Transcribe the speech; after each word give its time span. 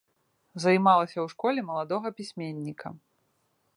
Займалася 0.63 1.13
ў 1.21 1.27
школе 1.33 1.59
маладога 1.69 2.07
пісьменніка. 2.21 2.87